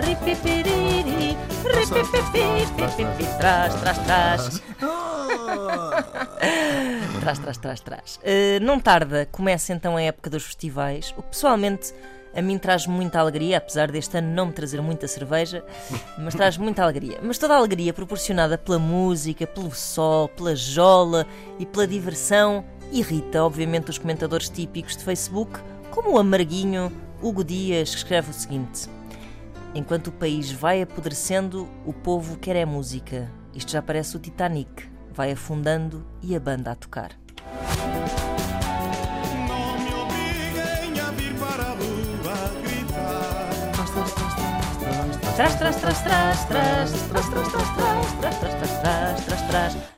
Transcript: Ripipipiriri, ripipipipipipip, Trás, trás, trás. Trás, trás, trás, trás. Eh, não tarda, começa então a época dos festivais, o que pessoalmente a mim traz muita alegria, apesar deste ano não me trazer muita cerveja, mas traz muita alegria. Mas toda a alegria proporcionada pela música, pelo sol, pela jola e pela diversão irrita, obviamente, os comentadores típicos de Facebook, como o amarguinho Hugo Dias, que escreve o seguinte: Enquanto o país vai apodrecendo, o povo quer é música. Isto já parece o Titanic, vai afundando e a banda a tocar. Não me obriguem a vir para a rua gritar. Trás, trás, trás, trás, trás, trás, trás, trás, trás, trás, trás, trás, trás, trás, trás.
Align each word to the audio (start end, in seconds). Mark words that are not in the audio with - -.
Ripipipiriri, 0.00 1.36
ripipipipipipip, 1.64 3.38
Trás, 3.38 3.74
trás, 3.74 3.98
trás. 3.98 4.62
Trás, 7.20 7.38
trás, 7.38 7.58
trás, 7.58 7.80
trás. 7.80 8.20
Eh, 8.22 8.58
não 8.60 8.80
tarda, 8.80 9.26
começa 9.30 9.72
então 9.72 9.96
a 9.96 10.02
época 10.02 10.30
dos 10.30 10.44
festivais, 10.44 11.14
o 11.16 11.22
que 11.22 11.28
pessoalmente 11.28 11.94
a 12.34 12.40
mim 12.40 12.58
traz 12.58 12.86
muita 12.86 13.20
alegria, 13.20 13.58
apesar 13.58 13.90
deste 13.92 14.16
ano 14.16 14.28
não 14.34 14.46
me 14.46 14.52
trazer 14.52 14.80
muita 14.80 15.06
cerveja, 15.06 15.62
mas 16.18 16.34
traz 16.34 16.56
muita 16.56 16.82
alegria. 16.82 17.18
Mas 17.22 17.36
toda 17.36 17.54
a 17.54 17.58
alegria 17.58 17.92
proporcionada 17.92 18.56
pela 18.56 18.78
música, 18.78 19.46
pelo 19.46 19.70
sol, 19.72 20.28
pela 20.28 20.56
jola 20.56 21.26
e 21.58 21.66
pela 21.66 21.86
diversão 21.86 22.64
irrita, 22.90 23.44
obviamente, 23.44 23.90
os 23.90 23.98
comentadores 23.98 24.48
típicos 24.48 24.96
de 24.96 25.04
Facebook, 25.04 25.60
como 25.90 26.12
o 26.12 26.18
amarguinho 26.18 26.90
Hugo 27.20 27.44
Dias, 27.44 27.90
que 27.90 27.98
escreve 27.98 28.30
o 28.30 28.34
seguinte: 28.34 28.88
Enquanto 29.74 30.08
o 30.08 30.12
país 30.12 30.52
vai 30.52 30.82
apodrecendo, 30.82 31.66
o 31.86 31.94
povo 31.94 32.36
quer 32.36 32.56
é 32.56 32.64
música. 32.66 33.32
Isto 33.54 33.72
já 33.72 33.80
parece 33.80 34.14
o 34.14 34.18
Titanic, 34.20 34.86
vai 35.10 35.32
afundando 35.32 36.06
e 36.22 36.36
a 36.36 36.40
banda 36.40 36.72
a 36.72 36.74
tocar. 36.74 37.12
Não 39.48 39.78
me 39.78 39.94
obriguem 39.94 41.00
a 41.00 41.10
vir 41.12 41.34
para 41.36 41.62
a 41.62 41.70
rua 41.70 42.50
gritar. 42.62 43.72
Trás, 45.36 45.54
trás, 45.56 45.76
trás, 45.76 46.02
trás, 46.02 46.44
trás, 46.44 46.92
trás, 46.92 47.08
trás, 47.08 47.28
trás, 47.28 47.48
trás, 47.48 47.74
trás, 48.20 48.38
trás, 48.38 48.54
trás, 48.58 48.80
trás, 48.82 49.24
trás, 49.24 49.42
trás. 49.48 49.82